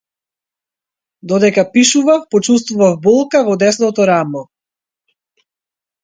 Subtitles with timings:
[1.23, 4.41] Додека пишував чуствував болка во десното рамо.